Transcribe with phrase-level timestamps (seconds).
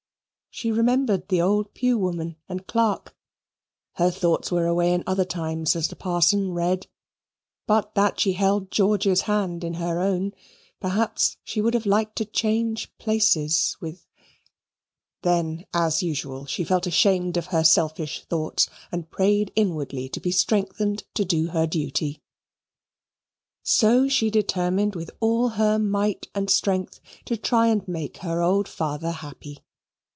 [0.53, 3.15] She remembered the old pew woman and clerk.
[3.93, 6.87] Her thoughts were away in other times as the parson read.
[7.67, 10.33] But that she held George's hand in her own,
[10.81, 14.05] perhaps she would have liked to change places with....
[15.21, 20.31] Then, as usual, she felt ashamed of her selfish thoughts and prayed inwardly to be
[20.31, 22.21] strengthened to do her duty.
[23.63, 28.67] So she determined with all her might and strength to try and make her old
[28.67, 29.59] father happy.